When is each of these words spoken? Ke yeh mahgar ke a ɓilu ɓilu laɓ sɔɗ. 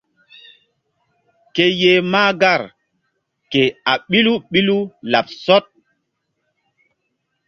Ke 1.55 1.65
yeh 1.81 2.03
mahgar 2.11 2.61
ke 3.51 3.61
a 3.91 3.93
ɓilu 4.09 4.33
ɓilu 4.51 4.77
laɓ 5.11 5.27
sɔɗ. 5.43 5.63